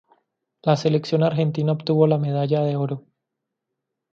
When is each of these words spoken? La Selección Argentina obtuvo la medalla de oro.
La 0.63 0.75
Selección 0.77 1.21
Argentina 1.21 1.73
obtuvo 1.73 2.07
la 2.07 2.17
medalla 2.17 2.63
de 2.63 2.75
oro. 2.75 3.05